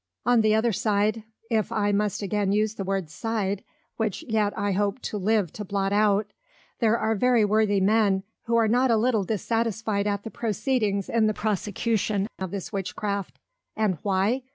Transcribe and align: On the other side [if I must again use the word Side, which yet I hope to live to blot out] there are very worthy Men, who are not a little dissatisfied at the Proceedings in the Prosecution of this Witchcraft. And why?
On 0.25 0.41
the 0.41 0.55
other 0.55 0.73
side 0.73 1.25
[if 1.51 1.71
I 1.71 1.91
must 1.91 2.23
again 2.23 2.51
use 2.51 2.73
the 2.73 2.83
word 2.83 3.07
Side, 3.11 3.63
which 3.97 4.23
yet 4.23 4.51
I 4.57 4.71
hope 4.71 4.99
to 5.03 5.17
live 5.19 5.53
to 5.53 5.63
blot 5.63 5.93
out] 5.93 6.33
there 6.79 6.97
are 6.97 7.13
very 7.13 7.45
worthy 7.45 7.79
Men, 7.79 8.23
who 8.45 8.55
are 8.55 8.67
not 8.67 8.89
a 8.89 8.97
little 8.97 9.23
dissatisfied 9.23 10.07
at 10.07 10.23
the 10.23 10.31
Proceedings 10.31 11.07
in 11.07 11.27
the 11.27 11.35
Prosecution 11.35 12.25
of 12.39 12.49
this 12.49 12.73
Witchcraft. 12.73 13.37
And 13.77 13.99
why? 14.01 14.41